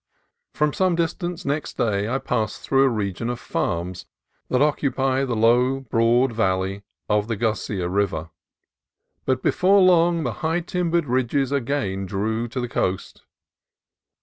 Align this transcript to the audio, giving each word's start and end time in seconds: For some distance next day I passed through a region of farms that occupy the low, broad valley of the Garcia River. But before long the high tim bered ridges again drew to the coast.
For 0.55 0.73
some 0.73 0.95
distance 0.95 1.45
next 1.45 1.77
day 1.77 2.09
I 2.09 2.17
passed 2.17 2.61
through 2.63 2.85
a 2.85 2.89
region 2.89 3.29
of 3.29 3.39
farms 3.39 4.07
that 4.49 4.59
occupy 4.59 5.25
the 5.25 5.35
low, 5.35 5.81
broad 5.81 6.31
valley 6.33 6.81
of 7.07 7.27
the 7.27 7.35
Garcia 7.35 7.87
River. 7.87 8.31
But 9.25 9.43
before 9.43 9.81
long 9.83 10.23
the 10.23 10.33
high 10.41 10.61
tim 10.61 10.91
bered 10.91 11.03
ridges 11.05 11.51
again 11.51 12.07
drew 12.07 12.47
to 12.47 12.59
the 12.59 12.67
coast. 12.67 13.25